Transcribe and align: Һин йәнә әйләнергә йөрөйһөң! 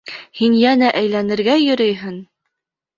Һин 0.39 0.55
йәнә 0.61 0.89
әйләнергә 1.03 1.61
йөрөйһөң! 1.69 2.21